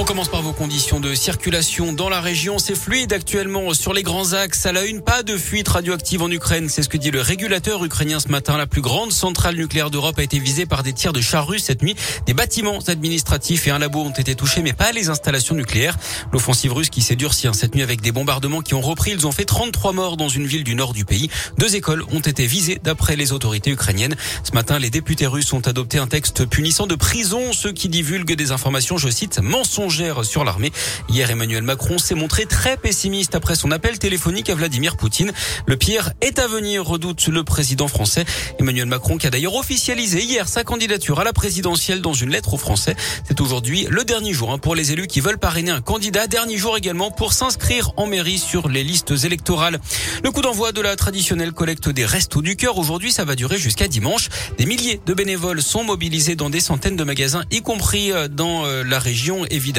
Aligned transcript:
On 0.00 0.04
commence 0.04 0.28
par 0.28 0.42
vos 0.42 0.52
conditions 0.52 1.00
de 1.00 1.12
circulation 1.12 1.92
dans 1.92 2.08
la 2.08 2.20
région. 2.20 2.60
C'est 2.60 2.76
fluide 2.76 3.12
actuellement 3.12 3.74
sur 3.74 3.92
les 3.92 4.04
grands 4.04 4.32
axes. 4.32 4.64
À 4.64 4.70
la 4.70 4.84
une, 4.84 5.00
pas 5.00 5.24
de 5.24 5.36
fuite 5.36 5.66
radioactive 5.66 6.22
en 6.22 6.30
Ukraine. 6.30 6.68
C'est 6.68 6.84
ce 6.84 6.88
que 6.88 6.96
dit 6.96 7.10
le 7.10 7.20
régulateur 7.20 7.84
ukrainien 7.84 8.20
ce 8.20 8.28
matin. 8.28 8.56
La 8.56 8.68
plus 8.68 8.80
grande 8.80 9.10
centrale 9.10 9.56
nucléaire 9.56 9.90
d'Europe 9.90 10.16
a 10.20 10.22
été 10.22 10.38
visée 10.38 10.66
par 10.66 10.84
des 10.84 10.92
tirs 10.92 11.12
de 11.12 11.20
chars 11.20 11.48
russes 11.48 11.64
cette 11.64 11.82
nuit. 11.82 11.96
Des 12.26 12.32
bâtiments 12.32 12.78
administratifs 12.86 13.66
et 13.66 13.72
un 13.72 13.80
labo 13.80 13.98
ont 13.98 14.12
été 14.12 14.36
touchés, 14.36 14.62
mais 14.62 14.72
pas 14.72 14.92
les 14.92 15.08
installations 15.08 15.56
nucléaires. 15.56 15.96
L'offensive 16.32 16.72
russe 16.72 16.90
qui 16.90 17.02
s'est 17.02 17.16
durcie 17.16 17.48
hein, 17.48 17.52
cette 17.52 17.74
nuit 17.74 17.82
avec 17.82 18.00
des 18.00 18.12
bombardements 18.12 18.60
qui 18.60 18.74
ont 18.74 18.80
repris. 18.80 19.10
Ils 19.10 19.26
ont 19.26 19.32
fait 19.32 19.46
33 19.46 19.94
morts 19.94 20.16
dans 20.16 20.28
une 20.28 20.46
ville 20.46 20.62
du 20.62 20.76
nord 20.76 20.92
du 20.92 21.04
pays. 21.04 21.28
Deux 21.58 21.74
écoles 21.74 22.04
ont 22.12 22.20
été 22.20 22.46
visées 22.46 22.78
d'après 22.84 23.16
les 23.16 23.32
autorités 23.32 23.72
ukrainiennes. 23.72 24.14
Ce 24.44 24.52
matin, 24.52 24.78
les 24.78 24.90
députés 24.90 25.26
russes 25.26 25.52
ont 25.52 25.66
adopté 25.66 25.98
un 25.98 26.06
texte 26.06 26.46
punissant 26.46 26.86
de 26.86 26.94
prison 26.94 27.52
ceux 27.52 27.72
qui 27.72 27.88
divulguent 27.88 28.36
des 28.36 28.52
informations, 28.52 28.96
je 28.96 29.08
cite, 29.08 29.40
mensonges 29.40 29.87
sur 29.88 30.44
l'armée. 30.44 30.70
Hier, 31.08 31.30
Emmanuel 31.30 31.62
Macron 31.62 31.96
s'est 31.98 32.14
montré 32.14 32.44
très 32.44 32.76
pessimiste 32.76 33.34
après 33.34 33.54
son 33.54 33.70
appel 33.70 33.98
téléphonique 33.98 34.50
à 34.50 34.54
Vladimir 34.54 34.96
Poutine. 34.96 35.32
Le 35.66 35.76
pire 35.76 36.12
est 36.20 36.38
à 36.38 36.46
venir, 36.46 36.84
redoute 36.84 37.26
le 37.28 37.42
président 37.42 37.88
français. 37.88 38.26
Emmanuel 38.60 38.86
Macron 38.86 39.16
qui 39.16 39.26
a 39.26 39.30
d'ailleurs 39.30 39.54
officialisé 39.54 40.22
hier 40.22 40.46
sa 40.46 40.62
candidature 40.62 41.20
à 41.20 41.24
la 41.24 41.32
présidentielle 41.32 42.02
dans 42.02 42.12
une 42.12 42.30
lettre 42.30 42.52
aux 42.52 42.58
Français. 42.58 42.96
C'est 43.26 43.40
aujourd'hui 43.40 43.86
le 43.88 44.04
dernier 44.04 44.34
jour 44.34 44.52
hein, 44.52 44.58
pour 44.58 44.74
les 44.74 44.92
élus 44.92 45.06
qui 45.06 45.20
veulent 45.20 45.38
parrainer 45.38 45.70
un 45.70 45.80
candidat. 45.80 46.26
Dernier 46.26 46.58
jour 46.58 46.76
également 46.76 47.10
pour 47.10 47.32
s'inscrire 47.32 47.92
en 47.96 48.06
mairie 48.06 48.38
sur 48.38 48.68
les 48.68 48.84
listes 48.84 49.14
électorales. 49.24 49.80
Le 50.22 50.30
coup 50.30 50.42
d'envoi 50.42 50.72
de 50.72 50.82
la 50.82 50.96
traditionnelle 50.96 51.52
collecte 51.52 51.88
des 51.88 52.04
restos 52.04 52.42
du 52.42 52.56
cœur 52.56 52.76
aujourd'hui, 52.76 53.10
ça 53.10 53.24
va 53.24 53.34
durer 53.34 53.56
jusqu'à 53.56 53.88
dimanche. 53.88 54.28
Des 54.58 54.66
milliers 54.66 55.00
de 55.06 55.14
bénévoles 55.14 55.62
sont 55.62 55.82
mobilisés 55.82 56.36
dans 56.36 56.50
des 56.50 56.60
centaines 56.60 56.96
de 56.96 57.04
magasins, 57.04 57.44
y 57.50 57.62
compris 57.62 58.12
euh, 58.12 58.28
dans 58.28 58.66
euh, 58.66 58.84
la 58.84 58.98
région 58.98 59.46
évidemment. 59.50 59.77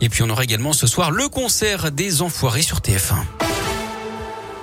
Et 0.00 0.08
puis 0.08 0.22
on 0.22 0.30
aura 0.30 0.44
également 0.44 0.72
ce 0.72 0.86
soir 0.86 1.10
le 1.10 1.28
concert 1.28 1.90
des 1.90 2.22
Enfoirés 2.22 2.62
sur 2.62 2.78
TF1. 2.78 3.49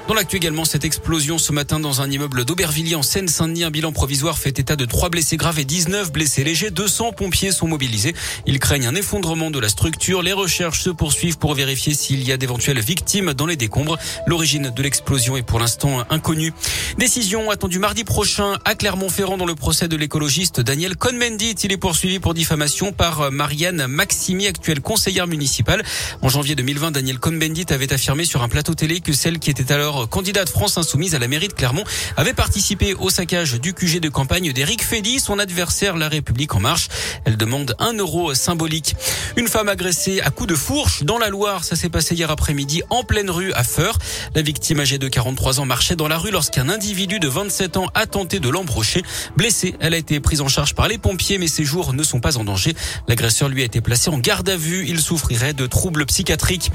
Dans 0.08 0.13
l'actu 0.13 0.38
également, 0.38 0.63
cette 0.63 0.86
explosion 0.86 1.38
ce 1.38 1.52
matin 1.52 1.81
dans 1.81 2.00
un 2.00 2.09
immeuble 2.09 2.45
d'Aubervilliers 2.45 2.95
en 2.95 3.02
Seine-Saint-Denis. 3.02 3.66
Un 3.66 3.72
bilan 3.72 3.91
provisoire 3.91 4.38
fait 4.38 4.58
état 4.58 4.77
de 4.77 4.86
trois 4.86 5.09
blessés 5.09 5.36
graves 5.36 5.59
et 5.59 5.66
19 5.66 6.13
blessés 6.13 6.45
légers. 6.45 6.72
200 6.72 7.11
pompiers 7.11 7.52
sont 7.52 7.67
mobilisés. 7.67 8.16
Ils 8.45 8.59
craignent 8.59 8.88
un 8.88 8.95
effondrement 8.95 9.52
de 9.52 9.59
la 9.59 9.67
structure. 9.67 10.22
Les 10.22 10.31
recherches 10.31 10.80
se 10.80 10.91
poursuivent 10.91 11.38
pour 11.38 11.55
vérifier 11.55 11.94
s'il 11.94 12.23
y 12.23 12.31
a 12.31 12.38
d'éventuelles 12.38 12.80
victimes 12.80 13.33
dans 13.33 13.45
les 13.45 13.58
décombres. 13.58 13.97
L'origine 14.28 14.72
de 14.73 14.81
l'explosion 14.81 15.35
est 15.35 15.41
pour 15.41 15.59
l'instant 15.59 16.05
inconnue. 16.09 16.53
Décision 16.97 17.52
attendue 17.52 17.80
mardi 17.80 18.05
prochain 18.05 18.53
à 18.63 18.75
Clermont-Ferrand 18.75 19.35
dans 19.35 19.45
le 19.45 19.55
procès 19.55 19.89
de 19.89 19.97
l'écologiste 19.97 20.61
Daniel 20.61 20.95
Cohn-Bendit. 20.95 21.55
Il 21.66 21.73
est 21.73 21.78
poursuivi 21.78 22.19
pour 22.19 22.33
diffamation 22.33 22.94
par 22.94 23.30
Marianne 23.30 23.88
Maximi, 23.88 24.47
actuelle 24.47 24.80
conseillère 24.80 25.28
municipale. 25.28 25.83
En 26.22 26.30
janvier 26.30 26.55
2020, 26.55 26.91
Daniel 26.91 27.19
Cohn-Bendit 27.19 27.66
avait 27.72 27.91
affirmé 27.91 28.23
sur 28.23 28.41
un 28.41 28.47
plateau 28.47 28.73
télé 28.73 29.02
que 29.02 29.11
celle 29.11 29.39
qui 29.39 29.50
était 29.50 29.73
alors 29.73 29.97
candidate 30.06 30.50
France 30.50 30.78
Insoumise 30.78 31.16
à 31.16 31.20
la 31.20 31.28
mairie 31.28 31.48
de 31.48 31.53
Clermont, 31.53 31.84
avait 32.16 32.34
participé 32.34 32.94
au 32.94 33.09
saccage 33.09 33.59
du 33.59 33.73
QG 33.73 34.00
de 34.00 34.09
campagne 34.09 34.53
d'Éric 34.53 34.84
Fédy, 34.84 35.20
son 35.20 35.40
adversaire 35.40 35.98
La 35.98 36.09
République 36.09 36.53
en 36.56 36.59
marche. 36.59 36.88
Elle 37.26 37.38
demande 37.38 37.76
un 37.80 37.94
euro 37.94 38.34
symbolique. 38.34 38.95
Une 39.36 39.48
femme 39.48 39.70
agressée 39.70 40.22
à 40.22 40.30
coups 40.30 40.50
de 40.50 40.56
fourche 40.56 41.03
dans 41.03 41.18
la 41.18 41.30
Loire, 41.30 41.64
ça 41.64 41.75
s'est 41.75 41.90
passé 41.90 42.16
hier 42.16 42.30
après-midi 42.30 42.81
en 42.90 43.03
pleine 43.03 43.30
rue 43.30 43.53
à 43.53 43.64
Feur. 43.64 43.98
La 44.36 44.42
victime 44.42 44.80
âgée 44.80 44.98
de 44.98 45.08
43 45.08 45.59
ans 45.59 45.66
marchait 45.66 45.95
dans 45.95 46.08
la 46.08 46.18
rue 46.18 46.31
lorsqu'un 46.31 46.70
individu 46.70 47.20
de 47.20 47.28
27 47.28 47.78
ans 47.78 47.88
a 47.94 48.06
tenté 48.06 48.40
de 48.40 48.50
l'embrocher. 48.50 49.03
Blessée, 49.36 49.75
elle 49.80 49.94
a 49.94 49.98
été 49.98 50.20
prise 50.20 50.42
en 50.42 50.48
charge 50.48 50.75
par 50.75 50.88
les 50.88 50.98
pompiers, 50.98 51.38
mais 51.38 51.48
ses 51.48 51.64
jours 51.64 51.94
ne 51.94 52.03
sont 52.03 52.20
pas 52.20 52.38
en 52.38 52.44
danger. 52.44 52.75
L'agresseur 53.08 53.50
lui 53.50 53.62
a 53.62 53.66
été 53.66 53.81
placé 53.81 54.09
en 54.09 54.18
garde 54.18 54.50
à 54.50 54.58
vue. 54.58 54.86
Il 54.88 55.00
souffrirait 55.00 55.53
de 55.53 55.66
troubles 55.66 56.06
psychiatriques. 56.06 56.72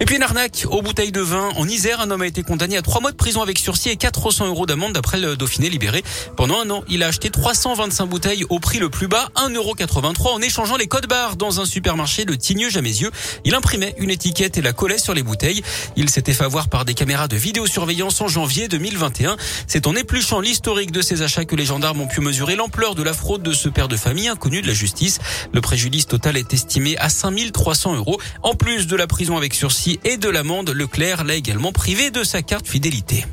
Et 0.00 0.04
puis 0.04 0.16
une 0.16 0.22
arnaque 0.22 0.66
aux 0.70 0.82
bouteilles 0.82 1.12
de 1.12 1.20
vin. 1.20 1.50
En 1.56 1.68
Isère, 1.68 2.00
un 2.00 2.10
homme 2.10 2.22
a 2.22 2.26
été 2.26 2.42
condamné 2.42 2.63
condamné 2.64 2.78
à 2.78 2.82
trois 2.82 3.02
mois 3.02 3.10
de 3.10 3.16
prison 3.16 3.42
avec 3.42 3.58
sursis 3.58 3.90
et 3.90 3.96
400 3.96 4.46
euros 4.46 4.64
d'amende 4.64 4.94
d'après 4.94 5.18
le 5.20 5.36
Dauphiné 5.36 5.68
libéré. 5.68 6.02
Pendant 6.34 6.58
un 6.60 6.70
an, 6.70 6.82
il 6.88 7.02
a 7.02 7.08
acheté 7.08 7.28
325 7.28 8.06
bouteilles 8.06 8.46
au 8.48 8.58
prix 8.58 8.78
le 8.78 8.88
plus 8.88 9.06
bas, 9.06 9.28
1,83€ 9.36 10.28
en 10.28 10.40
échangeant 10.40 10.78
les 10.78 10.86
codes 10.86 11.06
barres 11.06 11.36
dans 11.36 11.60
un 11.60 11.66
supermarché 11.66 12.24
de 12.24 12.34
Tigneux-Jamézieux. 12.34 13.10
Il 13.44 13.54
imprimait 13.54 13.94
une 13.98 14.08
étiquette 14.08 14.56
et 14.56 14.62
la 14.62 14.72
collait 14.72 14.96
sur 14.96 15.12
les 15.12 15.22
bouteilles. 15.22 15.62
Il 15.96 16.08
s'était 16.08 16.32
fait 16.32 16.44
avoir 16.44 16.68
par 16.68 16.86
des 16.86 16.94
caméras 16.94 17.28
de 17.28 17.36
vidéosurveillance 17.36 18.18
en 18.22 18.28
janvier 18.28 18.66
2021. 18.68 19.36
C'est 19.66 19.86
en 19.86 19.94
épluchant 19.94 20.40
l'historique 20.40 20.90
de 20.90 21.02
ces 21.02 21.20
achats 21.20 21.44
que 21.44 21.56
les 21.56 21.66
gendarmes 21.66 22.00
ont 22.00 22.06
pu 22.06 22.22
mesurer 22.22 22.56
l'ampleur 22.56 22.94
de 22.94 23.02
la 23.02 23.12
fraude 23.12 23.42
de 23.42 23.52
ce 23.52 23.68
père 23.68 23.88
de 23.88 23.96
famille 23.98 24.28
inconnu 24.28 24.62
de 24.62 24.66
la 24.66 24.74
justice. 24.74 25.18
Le 25.52 25.60
préjudice 25.60 26.06
total 26.06 26.38
est 26.38 26.54
estimé 26.54 26.96
à 26.96 27.10
5300 27.10 27.96
euros. 27.96 28.18
En 28.42 28.54
plus 28.54 28.86
de 28.86 28.96
la 28.96 29.06
prison 29.06 29.36
avec 29.36 29.52
sursis 29.52 30.00
et 30.04 30.16
de 30.16 30.30
l'amende, 30.30 30.70
Leclerc 30.70 31.24
l'a 31.24 31.34
également 31.34 31.72
privé 31.72 32.10
de 32.10 32.24
sa 32.24 32.40
carte 32.40 32.53
fidélité. 32.64 33.24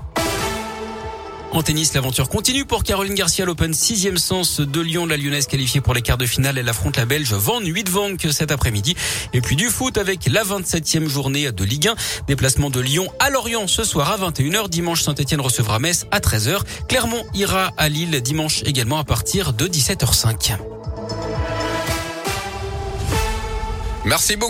En 1.54 1.64
tennis, 1.64 1.94
l'aventure 1.94 2.30
continue 2.30 2.64
pour 2.64 2.84
Caroline 2.84 3.14
Garcia 3.14 3.44
l'Open 3.44 3.74
6e 3.74 4.16
sens 4.16 4.62
de 4.62 4.80
Lyon. 4.80 5.06
La 5.06 5.18
Lyonnaise 5.18 5.48
qualifiée 5.48 5.82
pour 5.82 5.94
les 5.94 6.02
quarts 6.02 6.18
de 6.18 6.26
finale. 6.26 6.58
Elle 6.58 6.70
affronte 6.70 6.96
la 6.96 7.06
Belge 7.06 7.34
Van 7.34 7.60
Vank 7.90 8.26
cet 8.32 8.52
après-midi. 8.52 8.96
Et 9.34 9.42
puis 9.42 9.58
du 9.58 9.70
foot 9.70 9.98
avec 9.98 10.28
la 10.28 10.44
27e 10.44 11.08
journée 11.08 11.52
de 11.52 11.64
Ligue 11.66 11.90
1. 11.90 11.96
Déplacement 12.28 12.70
de 12.70 12.80
Lyon 12.80 13.12
à 13.20 13.30
Lorient 13.30 13.68
ce 13.68 13.84
soir 13.84 14.12
à 14.12 14.30
21h. 14.30 14.70
Dimanche, 14.70 15.04
Saint-Etienne 15.04 15.42
recevra 15.42 15.80
Metz 15.80 16.06
à 16.12 16.20
13h. 16.20 16.62
Clermont 16.88 17.26
ira 17.34 17.72
à 17.76 17.90
Lille 17.90 18.22
dimanche 18.22 18.64
également 18.64 18.98
à 18.98 19.04
partir 19.04 19.52
de 19.52 19.68
17h05. 19.68 20.56
Merci 24.06 24.36
beaucoup. 24.36 24.50